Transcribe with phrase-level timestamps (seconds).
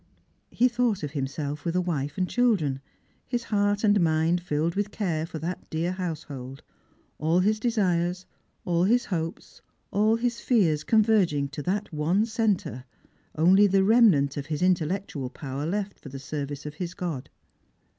[0.49, 2.81] He thought of himself with a wife and children,
[3.27, 6.63] his heart and mind fi^lled with care for that dear household,
[7.19, 8.25] all his desires,
[8.65, 9.61] (dl his hopes,
[9.91, 12.85] all his fears converging to that one centre—
[13.35, 13.71] only 134 Strangers and Pilgrims.
[13.77, 13.83] the
[14.15, 17.29] remnant of his intellectual power left for the service of hia God.